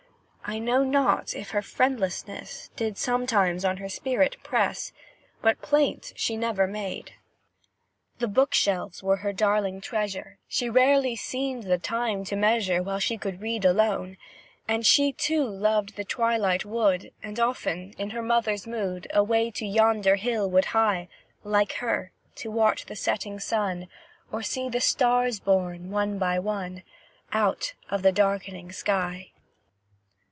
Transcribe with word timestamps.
I 0.43 0.59
know 0.59 0.83
not 0.83 1.33
if 1.33 1.51
her 1.51 1.61
friendlessness 1.61 2.71
Did 2.75 2.97
sometimes 2.97 3.63
on 3.63 3.77
her 3.77 3.87
spirit 3.87 4.35
press, 4.43 4.91
But 5.41 5.61
plaint 5.61 6.11
she 6.17 6.35
never 6.35 6.67
made. 6.67 7.13
The 8.19 8.27
book 8.27 8.53
shelves 8.53 9.01
were 9.01 9.17
her 9.17 9.31
darling 9.31 9.79
treasure, 9.79 10.39
She 10.49 10.69
rarely 10.69 11.15
seemed 11.15 11.63
the 11.63 11.77
time 11.77 12.25
to 12.25 12.35
measure 12.35 12.83
While 12.83 12.99
she 12.99 13.17
could 13.17 13.39
read 13.39 13.63
alone. 13.63 14.17
And 14.67 14.85
she 14.85 15.13
too 15.13 15.45
loved 15.45 15.95
the 15.95 16.03
twilight 16.03 16.65
wood 16.65 17.13
And 17.23 17.39
often, 17.39 17.93
in 17.97 18.09
her 18.09 18.23
mother's 18.23 18.67
mood, 18.67 19.07
Away 19.13 19.51
to 19.51 19.65
yonder 19.65 20.15
hill 20.17 20.49
would 20.49 20.65
hie, 20.65 21.07
Like 21.45 21.73
her, 21.73 22.11
to 22.37 22.51
watch 22.51 22.87
the 22.87 22.95
setting 22.97 23.39
sun, 23.39 23.87
Or 24.33 24.41
see 24.41 24.67
the 24.67 24.81
stars 24.81 25.39
born, 25.39 25.91
one 25.91 26.17
by 26.17 26.39
one, 26.39 26.83
Out 27.31 27.73
of 27.89 28.01
the 28.01 28.11
darkening 28.11 28.73
sky. 28.73 29.27